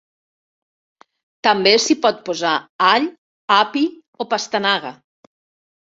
També 1.49 1.75
s'hi 1.85 1.97
pot 2.07 2.25
posar 2.31 2.55
all, 2.89 3.09
api 3.61 3.87
o 4.27 4.31
pastanaga. 4.37 4.99